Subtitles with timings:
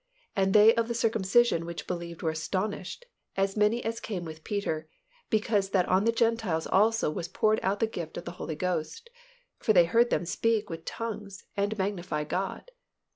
[0.35, 3.05] And they of the circumcision which believed were astonished,
[3.37, 4.89] as many as came with Peter,
[5.29, 9.11] because that on the Gentiles also was poured out the gift of the Holy Ghost.
[9.59, 12.71] For they heard them speak with tongues, and magnify God."